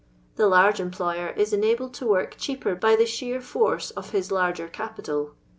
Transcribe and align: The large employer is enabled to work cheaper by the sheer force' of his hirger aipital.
The 0.35 0.47
large 0.47 0.79
employer 0.79 1.27
is 1.37 1.53
enabled 1.53 1.93
to 1.93 2.07
work 2.07 2.33
cheaper 2.35 2.73
by 2.73 2.95
the 2.95 3.05
sheer 3.05 3.39
force' 3.39 3.91
of 3.91 4.09
his 4.09 4.29
hirger 4.31 4.67
aipital. 4.71 5.33